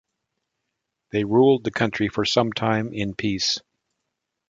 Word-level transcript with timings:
They 1.11 1.25
ruled 1.25 1.63
the 1.63 1.69
country 1.69 2.07
for 2.09 2.25
some 2.25 2.53
time 2.53 2.91
in 2.91 3.13
peace. 3.13 3.59